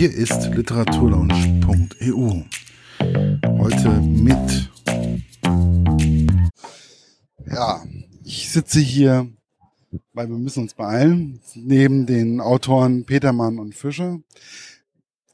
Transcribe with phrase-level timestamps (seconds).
[0.00, 2.42] Hier ist literaturlaunch.eu.
[3.58, 4.70] Heute mit.
[7.44, 7.84] Ja,
[8.24, 9.28] ich sitze hier,
[10.14, 14.20] weil wir müssen uns beeilen, neben den Autoren Petermann und Fischer.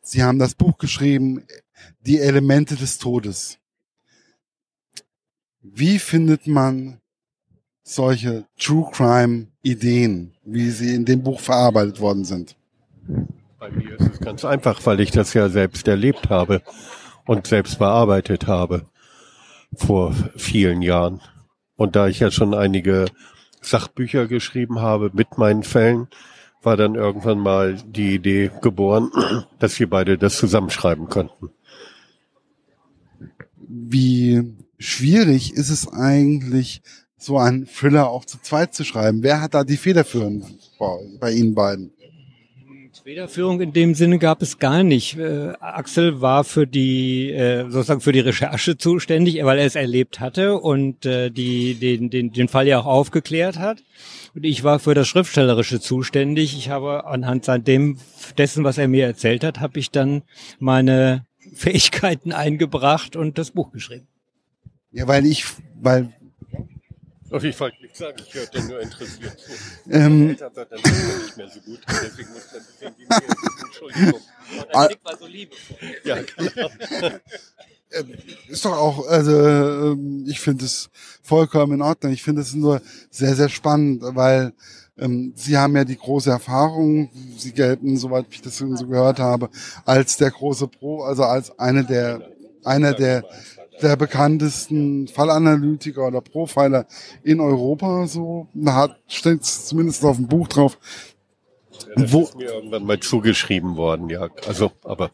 [0.02, 1.44] Sie haben das Buch geschrieben,
[2.00, 3.58] Die Elemente des Todes.
[5.62, 6.98] Wie findet man
[7.84, 12.56] solche True Crime Ideen, wie sie in dem Buch verarbeitet worden sind?
[13.60, 16.60] Bei mir ist es ganz einfach, weil ich das ja selbst erlebt habe
[17.26, 18.86] und selbst bearbeitet habe
[19.76, 21.20] vor vielen Jahren.
[21.76, 23.04] Und da ich ja schon einige
[23.60, 26.08] Sachbücher geschrieben habe mit meinen Fällen,
[26.60, 29.12] war dann irgendwann mal die Idee geboren,
[29.60, 31.50] dass wir beide das zusammenschreiben könnten.
[33.58, 34.42] Wie
[34.76, 36.82] schwierig ist es eigentlich,
[37.16, 39.22] so einen Thriller auch zu zweit zu schreiben?
[39.22, 40.44] Wer hat da die Federführung
[41.20, 41.92] bei Ihnen beiden?
[43.06, 45.16] Federführung in dem Sinne gab es gar nicht.
[45.16, 50.18] Äh, Axel war für die äh, sozusagen für die Recherche zuständig, weil er es erlebt
[50.18, 53.84] hatte und äh, die den, den den Fall ja auch aufgeklärt hat.
[54.34, 56.58] Und ich war für das schriftstellerische zuständig.
[56.58, 57.98] Ich habe anhand dem
[58.38, 60.22] dessen, was er mir erzählt hat, habe ich dann
[60.58, 64.08] meine Fähigkeiten eingebracht und das Buch geschrieben.
[64.90, 65.44] Ja, weil ich,
[65.80, 66.12] weil
[67.30, 69.52] auf jeden Fall nichts sagen, ich höre nur interessiert zu.
[69.90, 74.20] Ähm, Älter wird dann nicht mehr so gut, deswegen muss ein bisschen die Entschuldigung.
[74.72, 75.76] Der Blick war so liebevoll.
[76.04, 76.70] Ja, genau.
[77.92, 78.14] Ähm,
[78.48, 80.90] ist doch auch, also ähm, ich finde es
[81.22, 82.12] vollkommen in Ordnung.
[82.12, 84.52] Ich finde es nur sehr, sehr spannend, weil
[84.98, 89.50] ähm, Sie haben ja die große Erfahrung, Sie gelten, soweit ich das so gehört habe,
[89.84, 92.28] als der große Pro, also als eine der,
[92.64, 93.24] einer der
[93.82, 96.86] der bekanntesten Fallanalytiker oder Profiler
[97.22, 98.06] in Europa.
[98.06, 100.78] So hat steht zumindest auf dem Buch drauf.
[101.88, 104.28] Ja, das wo, ist mir irgendwann mal zugeschrieben worden, ja.
[104.46, 105.10] Also, aber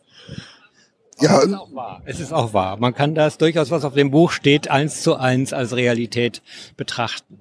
[1.21, 2.03] ja, es ist auch wahr.
[2.05, 2.77] Es ist auch wahr.
[2.79, 6.43] Man kann das durchaus, was auf dem Buch steht, eins zu eins als Realität
[6.77, 7.39] betrachten.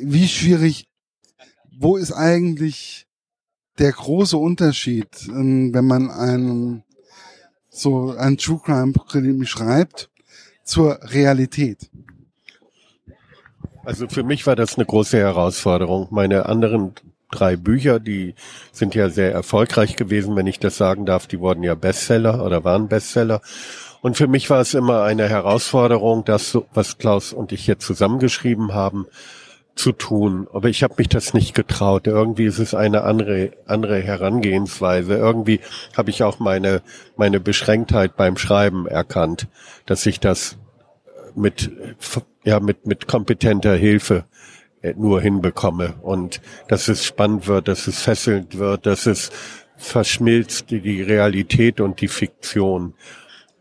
[0.00, 0.86] Wie schwierig,
[1.78, 3.06] wo ist eigentlich
[3.78, 6.84] der große Unterschied, ähm, wenn man einen
[7.74, 8.92] so ein True Crime
[9.46, 10.08] schreibt
[10.64, 11.90] zur Realität?
[13.84, 16.08] Also für mich war das eine große Herausforderung.
[16.10, 16.92] Meine anderen
[17.30, 18.34] drei Bücher, die
[18.72, 21.26] sind ja sehr erfolgreich gewesen, wenn ich das sagen darf.
[21.26, 23.42] Die wurden ja Bestseller oder waren Bestseller.
[24.00, 28.72] Und für mich war es immer eine Herausforderung, das, was Klaus und ich jetzt zusammengeschrieben
[28.74, 29.06] haben,
[29.74, 30.46] zu tun.
[30.52, 32.06] Aber ich habe mich das nicht getraut.
[32.06, 35.14] Irgendwie ist es eine andere, andere Herangehensweise.
[35.16, 35.60] Irgendwie
[35.96, 36.82] habe ich auch meine,
[37.16, 39.48] meine Beschränktheit beim Schreiben erkannt,
[39.86, 40.56] dass ich das
[41.34, 41.70] mit,
[42.44, 44.24] ja, mit, mit kompetenter Hilfe
[44.82, 49.30] äh, nur hinbekomme und dass es spannend wird, dass es fesselnd wird, dass es
[49.76, 52.94] verschmilzt die Realität und die Fiktion.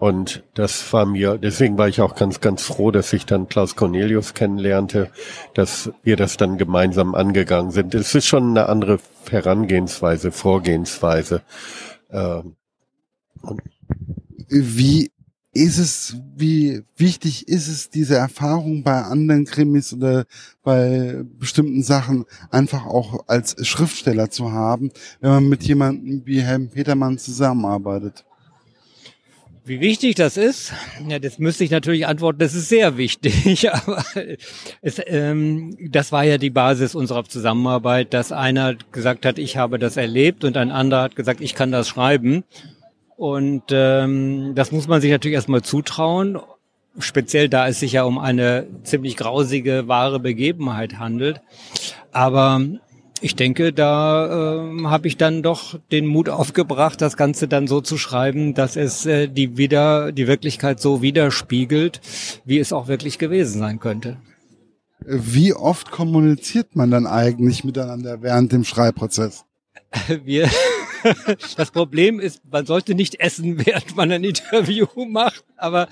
[0.03, 3.78] Und das war mir, deswegen war ich auch ganz, ganz froh, dass ich dann Klaus
[3.78, 5.09] Cornelius kennenlernte,
[5.53, 7.96] dass wir das dann gemeinsam angegangen sind.
[7.96, 9.00] Es ist schon eine andere
[9.30, 11.42] Herangehensweise, Vorgehensweise.
[12.12, 12.58] Ähm,
[14.50, 15.09] Wie
[15.53, 20.25] ist es, wie wichtig ist es, diese Erfahrung bei anderen Krimis oder
[20.63, 26.68] bei bestimmten Sachen einfach auch als Schriftsteller zu haben, wenn man mit jemandem wie Herrn
[26.72, 28.25] Petermann zusammenarbeitet?
[29.66, 30.74] Wie wichtig das ist,
[31.07, 34.03] ja, das müsste ich natürlich antworten, das ist sehr wichtig, aber
[34.81, 39.79] es, ähm, das war ja die Basis unserer Zusammenarbeit, dass einer gesagt hat, ich habe
[39.79, 42.44] das erlebt und ein anderer hat gesagt, ich kann das schreiben.
[43.16, 46.40] Und ähm, das muss man sich natürlich erstmal zutrauen,
[47.00, 51.40] speziell da es sich ja um eine ziemlich grausige, wahre Begebenheit handelt.
[52.12, 52.59] Aber
[53.24, 57.80] ich denke, da äh, habe ich dann doch den Mut aufgebracht, das Ganze dann so
[57.80, 62.02] zu schreiben, dass es äh, die wieder die Wirklichkeit so widerspiegelt,
[62.44, 64.18] wie es auch wirklich gewesen sein könnte.
[65.06, 69.46] Wie oft kommuniziert man dann eigentlich miteinander während dem Schreibprozess?
[70.24, 70.50] Wir
[71.58, 75.88] das Problem ist, man sollte nicht essen, während man ein Interview macht, aber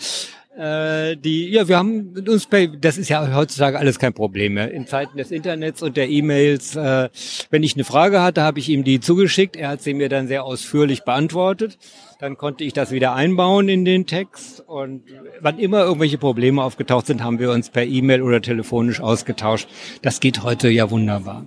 [0.58, 4.72] äh, die, ja, wir haben uns bei, das ist ja heutzutage alles kein Problem mehr.
[4.72, 7.10] In Zeiten des Internets und der E-Mails, äh,
[7.50, 9.56] wenn ich eine Frage hatte, habe ich ihm die zugeschickt.
[9.56, 11.78] Er hat sie mir dann sehr ausführlich beantwortet.
[12.20, 14.62] Dann konnte ich das wieder einbauen in den Text.
[14.68, 15.04] Und
[15.40, 19.70] wann immer irgendwelche Probleme aufgetaucht sind, haben wir uns per E-Mail oder telefonisch ausgetauscht.
[20.02, 21.46] Das geht heute ja wunderbar.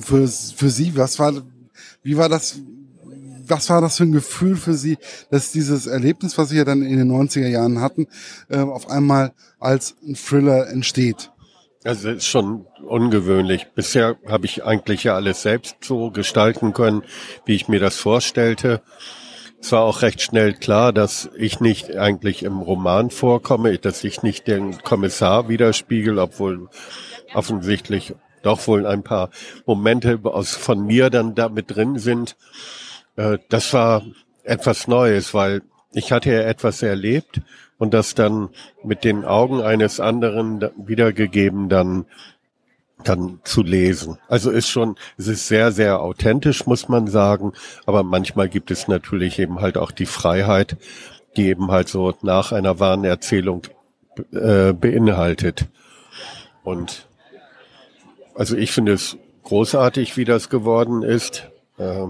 [0.00, 1.42] Für, für Sie, was war,
[2.02, 2.60] wie war das,
[3.52, 4.98] was war das für ein Gefühl für Sie,
[5.30, 8.08] dass dieses Erlebnis, was Sie ja dann in den 90er Jahren hatten,
[8.48, 11.30] äh, auf einmal als ein Thriller entsteht?
[11.84, 13.66] Also ist schon ungewöhnlich.
[13.74, 17.02] Bisher habe ich eigentlich ja alles selbst so gestalten können,
[17.44, 18.82] wie ich mir das vorstellte.
[19.60, 24.22] Es war auch recht schnell klar, dass ich nicht eigentlich im Roman vorkomme, dass ich
[24.22, 26.68] nicht den Kommissar widerspiegel, obwohl
[27.34, 29.30] offensichtlich doch wohl ein paar
[29.66, 32.36] Momente aus, von mir dann da mit drin sind.
[33.16, 34.02] Äh, das war
[34.44, 35.62] etwas Neues, weil
[35.92, 37.40] ich hatte ja etwas erlebt
[37.78, 38.48] und das dann
[38.82, 42.06] mit den Augen eines anderen wiedergegeben dann
[43.04, 44.18] dann zu lesen.
[44.28, 47.52] Also ist schon, es ist sehr, sehr authentisch, muss man sagen.
[47.84, 50.76] Aber manchmal gibt es natürlich eben halt auch die Freiheit,
[51.36, 53.62] die eben halt so nach einer wahren Erzählung
[54.32, 55.66] äh, beinhaltet.
[56.62, 57.08] Und
[58.34, 61.50] also ich finde es großartig, wie das geworden ist.
[61.78, 62.06] Äh,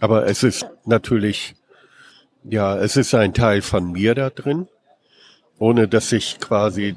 [0.00, 1.54] aber es ist natürlich
[2.44, 4.68] ja, es ist ein Teil von mir da drin,
[5.58, 6.96] ohne dass ich quasi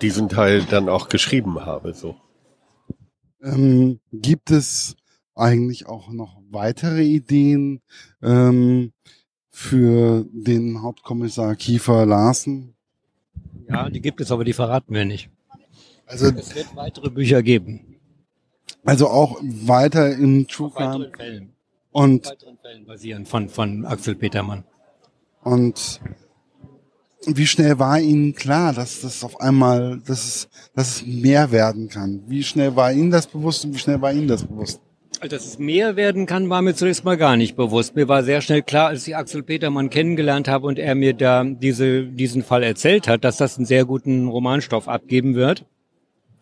[0.00, 2.16] diesen Teil dann auch geschrieben habe, so.
[3.42, 4.96] Ähm, gibt es
[5.34, 7.80] eigentlich auch noch weitere Ideen
[8.22, 8.92] ähm,
[9.50, 12.74] für den Hauptkommissar Kiefer Larsen?
[13.68, 15.30] Ja, die gibt es, aber die verraten wir nicht.
[16.06, 18.00] Also es wird weitere Bücher geben.
[18.84, 21.50] Also auch weiter im True Crime.
[21.90, 24.64] Und weiteren Fällen basieren von, von Axel Petermann.
[25.42, 26.00] Und
[27.26, 31.88] wie schnell war Ihnen klar, dass das auf einmal, dass es, dass es mehr werden
[31.88, 32.22] kann?
[32.28, 34.80] Wie schnell war Ihnen das bewusst und wie schnell war Ihnen das bewusst?
[35.20, 37.96] Also, dass es mehr werden kann, war mir zunächst mal gar nicht bewusst.
[37.96, 41.42] Mir war sehr schnell klar, als ich Axel Petermann kennengelernt habe und er mir da
[41.42, 45.64] diese, diesen Fall erzählt hat, dass das einen sehr guten Romanstoff abgeben wird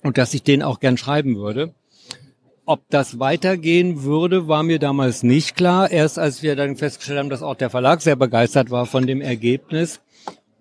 [0.03, 1.75] und dass ich den auch gern schreiben würde.
[2.69, 5.89] Ob das weitergehen würde, war mir damals nicht klar.
[5.89, 9.21] Erst als wir dann festgestellt haben, dass auch der Verlag sehr begeistert war von dem
[9.21, 10.01] Ergebnis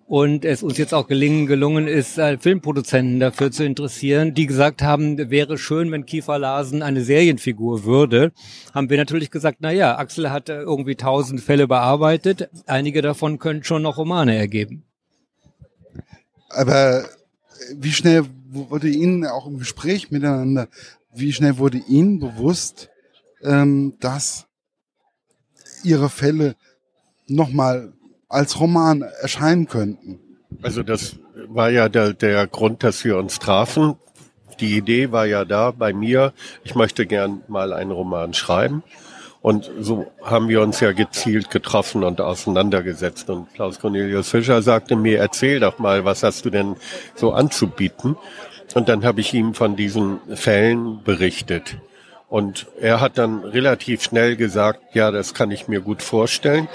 [0.06, 4.82] und es uns jetzt auch gelingen, gelungen ist, äh, Filmproduzenten dafür zu interessieren, die gesagt
[4.82, 8.30] haben, wäre schön, wenn Kiefer Larsen eine Serienfigur würde,
[8.72, 13.64] haben wir natürlich gesagt, na ja, Axel hat irgendwie tausend Fälle bearbeitet, einige davon können
[13.64, 14.84] schon noch Romane ergeben.
[16.50, 17.04] Aber
[17.74, 20.68] wie schnell wurde Ihnen auch im Gespräch miteinander
[21.18, 22.90] wie schnell wurde Ihnen bewusst,
[23.42, 24.46] ähm, dass
[25.82, 26.56] Ihre Fälle
[27.26, 27.92] nochmal
[28.28, 30.20] als Roman erscheinen könnten?
[30.62, 31.16] Also das
[31.48, 33.96] war ja der, der Grund, dass wir uns trafen.
[34.60, 36.32] Die Idee war ja da bei mir,
[36.64, 38.82] ich möchte gern mal einen Roman schreiben.
[39.42, 43.30] Und so haben wir uns ja gezielt getroffen und auseinandergesetzt.
[43.30, 46.74] Und Klaus Cornelius Fischer sagte mir, erzähl doch mal, was hast du denn
[47.14, 48.16] so anzubieten?
[48.74, 51.76] Und dann habe ich ihm von diesen Fällen berichtet.
[52.28, 56.68] Und er hat dann relativ schnell gesagt, ja, das kann ich mir gut vorstellen.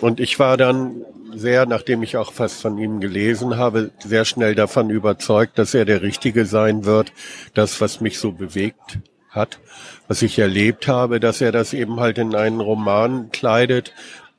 [0.00, 1.04] Und ich war dann
[1.34, 5.84] sehr, nachdem ich auch fast von ihm gelesen habe, sehr schnell davon überzeugt, dass er
[5.84, 7.12] der Richtige sein wird.
[7.54, 8.98] Das, was mich so bewegt
[9.30, 9.58] hat,
[10.06, 13.92] was ich erlebt habe, dass er das eben halt in einen Roman kleidet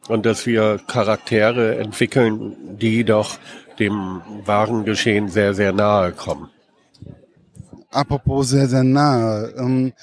[0.07, 3.37] und dass wir Charaktere entwickeln, die doch
[3.79, 6.49] dem wahren Geschehen sehr, sehr nahe kommen
[7.95, 9.53] apropos sehr, sehr nahe.
[9.57, 9.93] Ähm,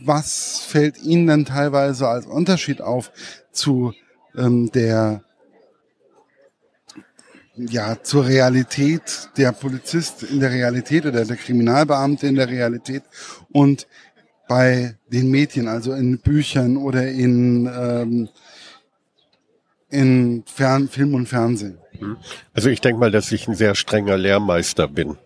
[0.00, 3.10] was fällt Ihnen denn teilweise als Unterschied auf
[3.52, 3.92] zu
[4.36, 5.22] ähm, der
[7.56, 13.02] ja zur Realität der Polizist in der Realität oder der Kriminalbeamte in der Realität
[13.50, 13.88] und
[14.46, 18.28] bei den Medien, also in Büchern oder in ähm,
[19.90, 21.78] in Fern Film und Fernsehen.
[22.54, 25.16] Also ich denke mal, dass ich ein sehr strenger Lehrmeister bin.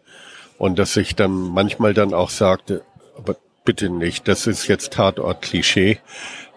[0.58, 2.82] Und dass ich dann manchmal dann auch sagte,
[3.16, 5.98] aber bitte nicht, das ist jetzt Tatort-Klischee.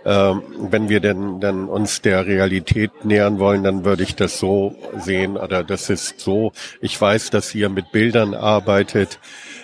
[0.06, 4.76] Ähm, wenn wir denn dann uns der Realität nähern wollen, dann würde ich das so
[5.00, 6.52] sehen oder das ist so.
[6.80, 9.20] Ich weiß, dass ihr mit Bildern arbeitet,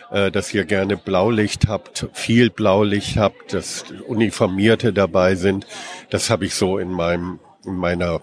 [0.09, 5.67] äh, dass ihr gerne Blaulicht habt, viel Blaulicht habt, dass Uniformierte dabei sind.
[6.09, 8.21] Das habe ich so in meinem in meiner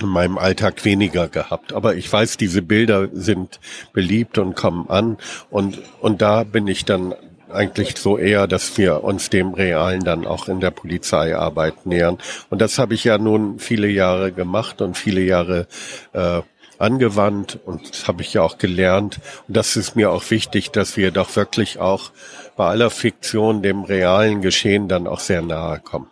[0.00, 1.72] in meinem Alltag weniger gehabt.
[1.72, 3.60] Aber ich weiß, diese Bilder sind
[3.92, 5.16] beliebt und kommen an.
[5.50, 7.14] Und, und da bin ich dann
[7.50, 12.18] eigentlich so eher, dass wir uns dem Realen dann auch in der Polizeiarbeit nähern.
[12.50, 15.66] Und das habe ich ja nun viele Jahre gemacht und viele Jahre
[16.12, 16.42] äh,
[16.78, 19.20] angewandt und das habe ich ja auch gelernt.
[19.48, 22.10] Und das ist mir auch wichtig, dass wir doch wirklich auch
[22.56, 26.10] bei aller Fiktion dem realen Geschehen dann auch sehr nahe kommen.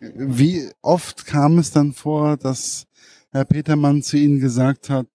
[0.00, 2.86] Wie oft kam es dann vor, dass
[3.30, 5.08] Herr Petermann zu Ihnen gesagt hat,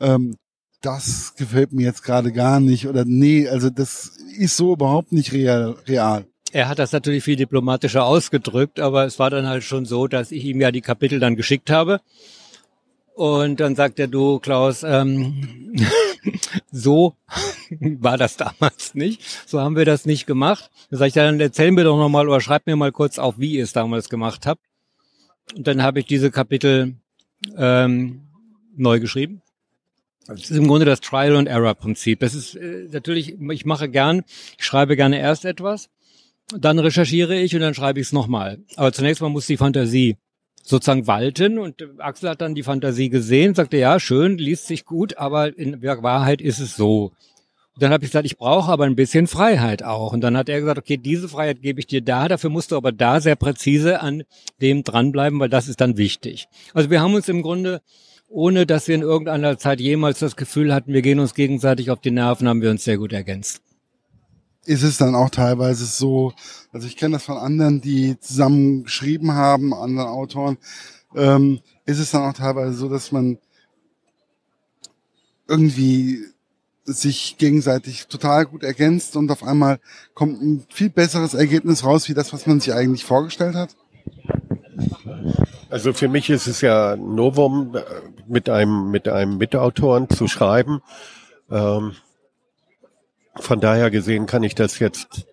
[0.00, 0.36] ähm,
[0.80, 5.32] das gefällt mir jetzt gerade gar nicht oder nee, also das ist so überhaupt nicht
[5.32, 5.76] real.
[5.88, 6.26] real.
[6.52, 10.30] Er hat das natürlich viel diplomatischer ausgedrückt, aber es war dann halt schon so, dass
[10.30, 12.00] ich ihm ja die Kapitel dann geschickt habe.
[13.14, 15.74] Und dann sagt er, du Klaus, ähm,
[16.70, 17.16] so
[17.70, 19.22] war das damals nicht.
[19.46, 20.70] So haben wir das nicht gemacht.
[20.90, 23.52] Da sag ich, dann erzähl mir doch nochmal oder schreib mir mal kurz auf, wie
[23.52, 24.62] ihr es damals gemacht habt.
[25.54, 26.96] Und dann habe ich diese Kapitel
[27.56, 28.22] ähm,
[28.76, 29.42] neu geschrieben.
[30.26, 32.20] Das ist im Grunde das Trial and Error Prinzip.
[32.20, 34.22] Das ist äh, natürlich, ich mache gern,
[34.58, 35.90] ich schreibe gerne erst etwas,
[36.56, 38.58] dann recherchiere ich und dann schreibe ich es nochmal.
[38.76, 40.16] Aber zunächst mal muss die Fantasie
[40.64, 45.18] sozusagen walten und Axel hat dann die Fantasie gesehen, sagte, ja, schön, liest sich gut,
[45.18, 47.12] aber in Wahrheit ist es so.
[47.74, 50.12] Und dann habe ich gesagt, ich brauche aber ein bisschen Freiheit auch.
[50.12, 52.76] Und dann hat er gesagt, okay, diese Freiheit gebe ich dir da, dafür musst du
[52.76, 54.22] aber da sehr präzise an
[54.62, 56.46] dem dranbleiben, weil das ist dann wichtig.
[56.72, 57.82] Also wir haben uns im Grunde,
[58.28, 62.00] ohne dass wir in irgendeiner Zeit jemals das Gefühl hatten, wir gehen uns gegenseitig auf
[62.00, 63.63] die Nerven, haben wir uns sehr gut ergänzt.
[64.66, 66.32] Ist es dann auch teilweise so,
[66.72, 70.58] also ich kenne das von anderen, die zusammen geschrieben haben, anderen Autoren,
[71.14, 73.38] ähm, ist es dann auch teilweise so, dass man
[75.46, 76.24] irgendwie
[76.84, 79.80] sich gegenseitig total gut ergänzt und auf einmal
[80.14, 83.76] kommt ein viel besseres Ergebnis raus, wie das, was man sich eigentlich vorgestellt hat?
[85.70, 87.82] Also für mich ist es ja Novum, äh,
[88.28, 90.82] mit einem, mit einem Mitautoren zu schreiben.
[91.50, 91.92] Ähm,
[93.36, 95.26] von daher gesehen kann ich das jetzt,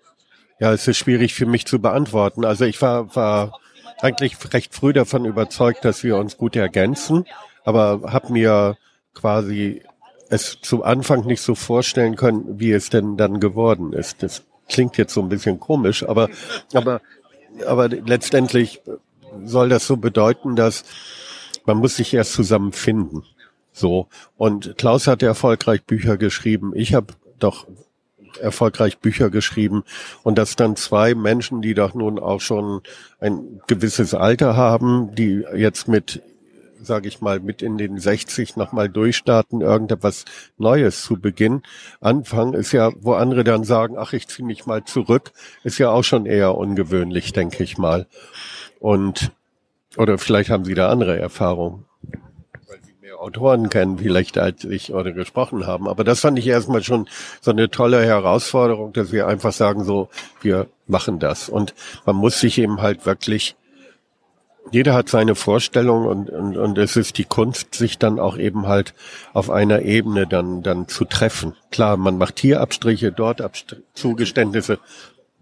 [0.59, 2.45] ja, es ist schwierig für mich zu beantworten.
[2.45, 3.59] Also ich war, war
[3.99, 7.25] eigentlich recht früh davon überzeugt, dass wir uns gut ergänzen,
[7.63, 8.77] aber habe mir
[9.13, 9.83] quasi
[10.29, 14.23] es zum Anfang nicht so vorstellen können, wie es denn dann geworden ist.
[14.23, 16.29] Das klingt jetzt so ein bisschen komisch, aber,
[16.73, 17.01] aber,
[17.67, 18.81] aber letztendlich
[19.43, 20.83] soll das so bedeuten, dass
[21.65, 23.23] man muss sich erst zusammenfinden.
[23.73, 24.07] So.
[24.37, 26.71] Und Klaus hat erfolgreich Bücher geschrieben.
[26.75, 27.67] Ich habe doch
[28.37, 29.83] erfolgreich Bücher geschrieben
[30.23, 32.81] und dass dann zwei Menschen, die doch nun auch schon
[33.19, 36.21] ein gewisses Alter haben, die jetzt mit
[36.83, 40.25] sage ich mal, mit in den 60 nochmal durchstarten, irgendetwas
[40.57, 41.63] Neues zu beginnen.
[41.99, 45.31] Anfang ist ja, wo andere dann sagen, ach, ich ziehe mich mal zurück,
[45.63, 48.07] ist ja auch schon eher ungewöhnlich, denke ich mal.
[48.79, 49.31] Und,
[49.97, 51.85] oder vielleicht haben Sie da andere Erfahrungen,
[53.19, 55.87] Autoren kennen, vielleicht als ich oder gesprochen haben.
[55.87, 57.07] Aber das fand ich erstmal schon
[57.41, 60.09] so eine tolle Herausforderung, dass wir einfach sagen, so,
[60.41, 61.49] wir machen das.
[61.49, 61.73] Und
[62.05, 63.55] man muss sich eben halt wirklich
[64.69, 68.67] jeder hat seine Vorstellung und, und, und es ist die Kunst, sich dann auch eben
[68.67, 68.93] halt
[69.33, 71.55] auf einer Ebene dann, dann zu treffen.
[71.71, 74.79] Klar, man macht hier Abstriche, dort Abstr Zugeständnisse.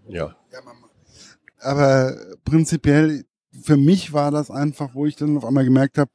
[0.08, 0.34] Ja.
[1.58, 3.24] Aber prinzipiell,
[3.62, 6.10] für mich war das einfach, wo ich dann auf einmal gemerkt habe,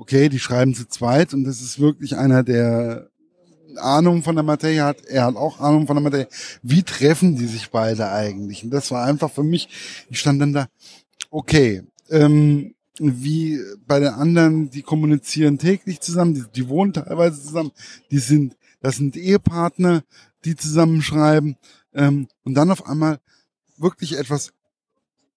[0.00, 3.10] okay, die schreiben zu zweit und das ist wirklich einer, der
[3.76, 6.28] Ahnung von der Materie hat, er hat auch Ahnung von der Materie.
[6.62, 8.64] Wie treffen die sich beide eigentlich?
[8.64, 9.68] Und das war einfach für mich,
[10.08, 10.68] ich stand dann da,
[11.30, 17.70] okay, ähm, wie bei den anderen, die kommunizieren täglich zusammen, die, die wohnen teilweise zusammen,
[18.10, 20.02] die sind, das sind Ehepartner,
[20.46, 21.56] die zusammenschreiben
[21.92, 23.20] ähm, und dann auf einmal
[23.76, 24.54] wirklich etwas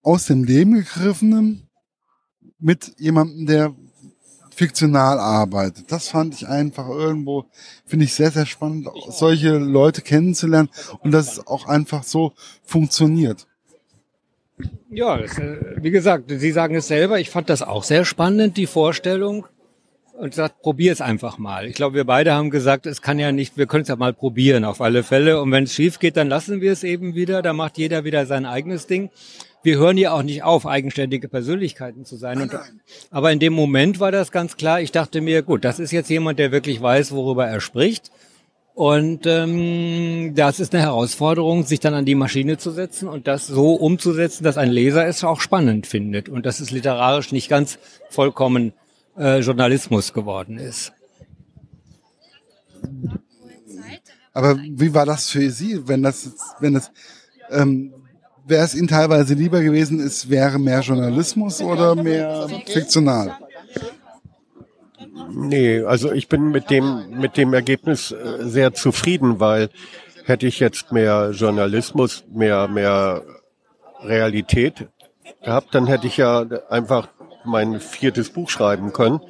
[0.01, 1.63] aus dem Leben gegriffenem
[2.60, 3.75] mit jemandem, der
[4.53, 5.91] fiktional arbeitet.
[5.91, 7.45] Das fand ich einfach irgendwo,
[7.86, 10.69] finde ich sehr, sehr spannend, solche Leute kennenzulernen
[11.00, 12.33] und dass es auch einfach so
[12.63, 13.48] funktioniert.
[14.89, 18.57] Ja, das, äh, wie gesagt, Sie sagen es selber, ich fand das auch sehr spannend,
[18.57, 19.48] die Vorstellung.
[20.15, 21.65] Und sagt, probier es einfach mal.
[21.65, 24.13] Ich glaube, wir beide haben gesagt, es kann ja nicht, wir können es ja mal
[24.13, 25.41] probieren, auf alle Fälle.
[25.41, 27.41] Und wenn es schief geht, dann lassen wir es eben wieder.
[27.41, 29.10] Da macht jeder wieder sein eigenes Ding.
[29.63, 32.41] Wir hören ja auch nicht auf, eigenständige Persönlichkeiten zu sein.
[32.41, 32.51] Und,
[33.10, 34.82] aber in dem Moment war das ganz klar.
[34.82, 38.12] Ich dachte mir, gut, das ist jetzt jemand, der wirklich weiß, worüber er spricht.
[38.75, 43.46] Und ähm, das ist eine Herausforderung, sich dann an die Maschine zu setzen und das
[43.46, 47.77] so umzusetzen, dass ein Leser es auch spannend findet und dass es literarisch nicht ganz
[48.10, 48.74] vollkommen
[49.17, 50.91] äh, Journalismus geworden ist.
[54.34, 56.91] Aber wie war das für Sie, wenn das, wenn das,
[57.51, 57.93] ähm,
[58.45, 63.38] wäre es Ihnen teilweise lieber gewesen, es wäre mehr Journalismus oder mehr fiktional?
[65.31, 69.69] Nee, also ich bin mit dem, mit dem Ergebnis äh, sehr zufrieden, weil
[70.25, 73.23] hätte ich jetzt mehr Journalismus, mehr, mehr
[74.01, 74.88] Realität
[75.43, 77.09] gehabt, dann hätte ich ja einfach
[77.45, 79.21] mein viertes Buch schreiben können.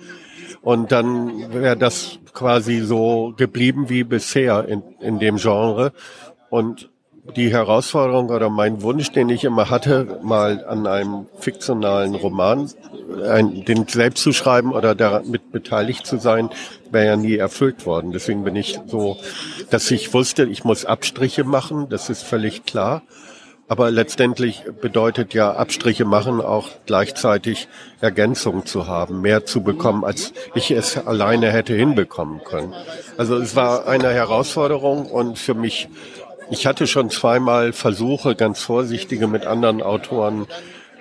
[0.61, 5.91] Und dann wäre das quasi so geblieben wie bisher in, in dem Genre.
[6.49, 6.89] Und
[7.35, 12.69] die Herausforderung oder mein Wunsch, den ich immer hatte, mal an einem fiktionalen Roman,
[13.25, 16.49] ein, den selbst zu schreiben oder damit beteiligt zu sein,
[16.91, 18.11] wäre ja nie erfüllt worden.
[18.11, 19.17] Deswegen bin ich so,
[19.69, 23.03] dass ich wusste, ich muss Abstriche machen, das ist völlig klar.
[23.69, 27.69] Aber letztendlich bedeutet ja Abstriche machen auch gleichzeitig
[28.01, 32.73] Ergänzung zu haben, mehr zu bekommen, als ich es alleine hätte hinbekommen können.
[33.17, 35.87] Also es war eine Herausforderung und für mich,
[36.53, 40.47] ich hatte schon zweimal Versuche, ganz vorsichtige mit anderen Autoren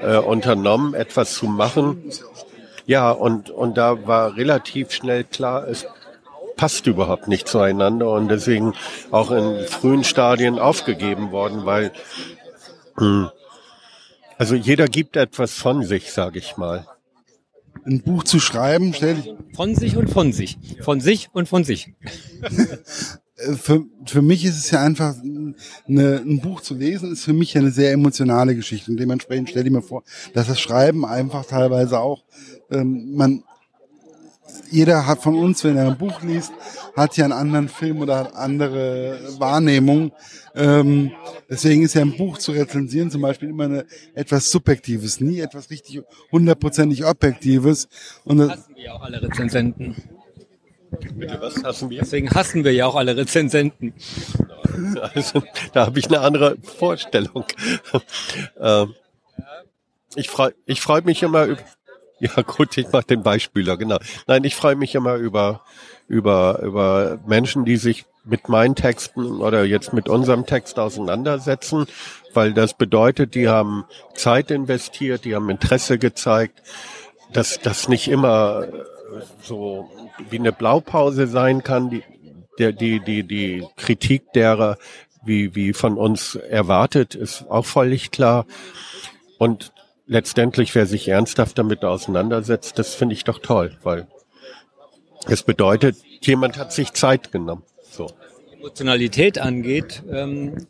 [0.00, 2.10] äh, unternommen, etwas zu machen.
[2.86, 5.86] Ja, und, und da war relativ schnell klar, es
[6.56, 8.74] passt überhaupt nicht zueinander und deswegen
[9.10, 11.92] auch in frühen Stadien aufgegeben worden, weil
[12.96, 13.30] hm.
[14.38, 16.86] Also jeder gibt etwas von sich, sage ich mal.
[17.84, 19.34] Ein Buch zu schreiben, stell dich.
[19.54, 20.58] Von sich und von sich.
[20.80, 21.92] Von sich und von sich.
[23.56, 25.16] für, für mich ist es ja einfach,
[25.88, 28.90] eine, ein Buch zu lesen, ist für mich ja eine sehr emotionale Geschichte.
[28.90, 30.02] Und dementsprechend stell dir mir vor,
[30.34, 32.24] dass das Schreiben einfach teilweise auch,
[32.70, 33.44] ähm, man
[34.70, 36.52] jeder hat von uns, wenn er ein Buch liest,
[36.96, 40.12] hat ja einen anderen Film oder andere Wahrnehmung.
[40.54, 41.12] Ähm,
[41.48, 45.70] deswegen ist ja ein Buch zu rezensieren zum Beispiel immer eine, etwas Subjektives, nie etwas
[45.70, 47.88] richtig hundertprozentig Objektives.
[48.24, 49.96] Und das hassen wir auch alle Rezensenten.
[51.14, 52.00] Bitte, was hassen wir?
[52.00, 53.94] Deswegen hassen wir ja auch alle Rezensenten.
[55.14, 55.42] Also,
[55.74, 57.44] da habe ich eine andere Vorstellung.
[58.58, 58.94] Ähm,
[60.14, 61.60] ich freue ich freu mich immer über
[62.22, 63.98] ja gut, ich mache den Beispieler, genau.
[64.28, 65.62] Nein, ich freue mich immer über,
[66.06, 71.86] über, über Menschen, die sich mit meinen Texten oder jetzt mit unserem Text auseinandersetzen,
[72.32, 73.84] weil das bedeutet, die haben
[74.14, 76.62] Zeit investiert, die haben Interesse gezeigt,
[77.32, 78.68] dass das nicht immer
[79.42, 79.90] so
[80.30, 82.02] wie eine Blaupause sein kann, die,
[82.58, 84.78] die, die, die Kritik derer,
[85.24, 88.46] wie, wie von uns erwartet, ist auch völlig klar.
[89.38, 89.72] Und
[90.06, 94.06] letztendlich, wer sich ernsthaft damit auseinandersetzt, das finde ich doch toll, weil
[95.26, 97.62] es bedeutet, jemand hat sich Zeit genommen.
[97.82, 98.10] So.
[98.52, 100.66] Emotionalität angeht, ähm,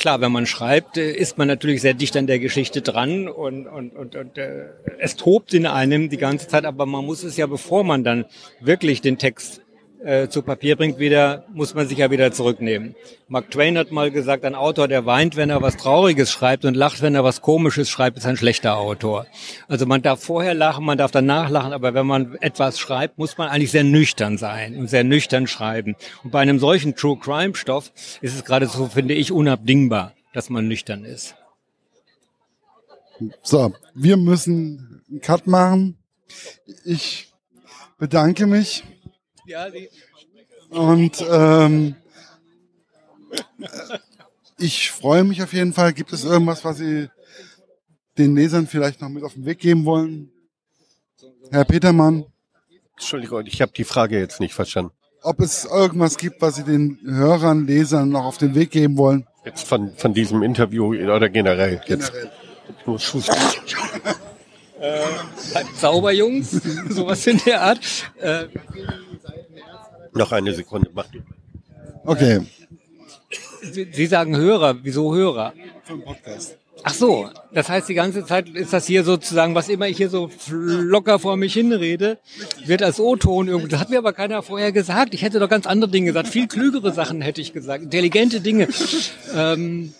[0.00, 3.68] klar, wenn man schreibt, äh, ist man natürlich sehr dicht an der Geschichte dran und,
[3.68, 4.64] und, und, und äh,
[4.98, 8.24] es tobt in einem die ganze Zeit, aber man muss es ja, bevor man dann
[8.60, 9.62] wirklich den Text
[10.04, 12.94] äh, zu Papier bringt, wieder muss man sich ja wieder zurücknehmen.
[13.28, 16.74] Mark Twain hat mal gesagt, ein Autor, der weint, wenn er was Trauriges schreibt und
[16.74, 19.26] lacht, wenn er was Komisches schreibt, ist ein schlechter Autor.
[19.68, 23.36] Also man darf vorher lachen, man darf danach lachen, aber wenn man etwas schreibt, muss
[23.38, 25.96] man eigentlich sehr nüchtern sein und sehr nüchtern schreiben.
[26.24, 30.66] Und bei einem solchen True Crime Stoff ist es geradezu, finde ich, unabdingbar, dass man
[30.66, 31.34] nüchtern ist.
[33.42, 35.98] So, wir müssen einen Cut machen.
[36.84, 37.28] Ich
[37.98, 38.82] bedanke mich
[40.70, 41.96] Und ähm,
[44.58, 45.92] ich freue mich auf jeden Fall.
[45.92, 47.08] Gibt es irgendwas, was Sie
[48.18, 50.30] den Lesern vielleicht noch mit auf den Weg geben wollen?
[51.50, 52.26] Herr Petermann.
[52.92, 54.92] Entschuldigung, ich habe die Frage jetzt nicht verstanden.
[55.22, 59.26] Ob es irgendwas gibt, was Sie den Hörern, Lesern noch auf den Weg geben wollen?
[59.44, 61.80] Jetzt von, von diesem Interview oder generell?
[61.86, 62.30] Generell.
[62.68, 62.86] Jetzt.
[64.80, 66.50] äh, sauber, Jungs,
[66.88, 67.80] sowas in der Art.
[68.18, 68.46] Äh,
[70.12, 71.06] noch eine Sekunde, mach.
[72.04, 72.40] Okay.
[73.62, 75.52] Sie, Sie sagen Hörer, wieso Hörer?
[75.84, 76.56] Vom Podcast.
[76.82, 80.08] Ach so, das heißt, die ganze Zeit ist das hier sozusagen, was immer ich hier
[80.08, 82.18] so locker vor mich hinrede,
[82.64, 83.68] wird als O-Ton irgendwie.
[83.68, 85.12] Das hat mir aber keiner vorher gesagt.
[85.12, 86.28] Ich hätte doch ganz andere Dinge gesagt.
[86.28, 87.84] Viel klügere Sachen hätte ich gesagt.
[87.84, 88.68] Intelligente Dinge.
[89.34, 89.92] Ähm,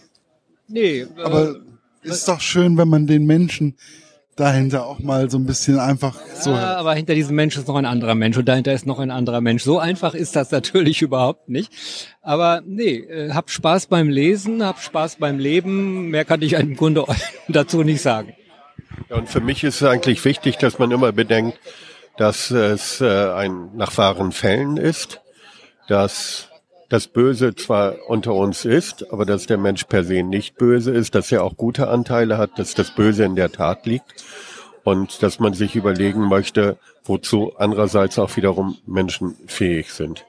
[0.69, 1.07] nee.
[1.23, 1.57] Aber
[2.03, 3.77] äh, ist doch schön, wenn man den Menschen
[4.41, 6.51] dahinter auch mal so ein bisschen einfach so.
[6.51, 9.11] Ja, aber hinter diesem Mensch ist noch ein anderer Mensch und dahinter ist noch ein
[9.11, 9.63] anderer Mensch.
[9.63, 11.73] So einfach ist das natürlich überhaupt nicht.
[12.23, 16.09] Aber nee, äh, hab Spaß beim Lesen, hab Spaß beim Leben.
[16.09, 17.05] Mehr kann ich im Grunde
[17.49, 18.35] dazu nicht sagen.
[19.09, 21.59] Ja, und für mich ist es eigentlich wichtig, dass man immer bedenkt,
[22.17, 25.21] dass es äh, ein nach wahren Fällen ist,
[25.89, 26.50] dass
[26.91, 31.15] das Böse zwar unter uns ist, aber dass der Mensch per se nicht böse ist,
[31.15, 34.25] dass er auch gute Anteile hat, dass das Böse in der Tat liegt
[34.83, 40.27] und dass man sich überlegen möchte, wozu andererseits auch wiederum Menschen fähig sind.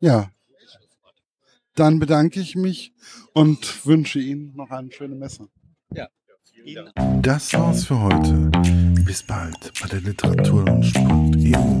[0.00, 0.30] Ja,
[1.74, 2.94] dann bedanke ich mich
[3.34, 5.48] und wünsche Ihnen noch eine schöne Messe.
[5.94, 6.08] Ja.
[7.20, 8.50] Das war's für heute.
[9.04, 11.80] Bis bald bei der Literatur und Sport EU.